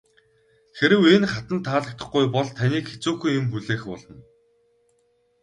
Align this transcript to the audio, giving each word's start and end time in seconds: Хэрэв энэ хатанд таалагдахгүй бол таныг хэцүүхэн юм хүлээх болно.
Хэрэв 0.77 1.01
энэ 1.15 1.27
хатанд 1.33 1.63
таалагдахгүй 1.65 2.25
бол 2.35 2.47
таныг 2.57 2.85
хэцүүхэн 2.91 3.35
юм 3.39 3.45
хүлээх 3.51 3.83
болно. 3.91 4.15